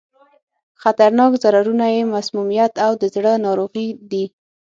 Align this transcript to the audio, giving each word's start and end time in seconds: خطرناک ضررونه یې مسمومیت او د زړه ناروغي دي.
خطرناک 0.81 1.31
ضررونه 1.43 1.85
یې 1.95 2.01
مسمومیت 2.15 2.73
او 2.85 2.91
د 3.01 3.03
زړه 3.15 3.33
ناروغي 3.45 3.87
دي. 4.11 4.25